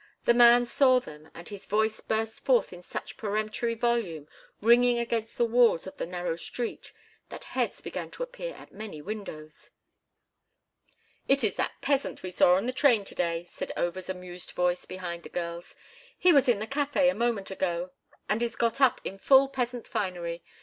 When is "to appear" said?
8.09-8.55